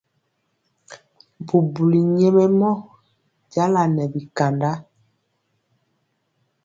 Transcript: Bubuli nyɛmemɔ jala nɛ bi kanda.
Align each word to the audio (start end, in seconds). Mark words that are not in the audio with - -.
Bubuli 1.45 1.99
nyɛmemɔ 2.17 2.71
jala 3.53 3.81
nɛ 3.95 4.03
bi 4.11 4.21
kanda. 4.37 4.71